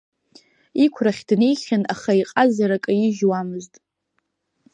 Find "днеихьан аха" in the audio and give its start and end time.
1.27-2.11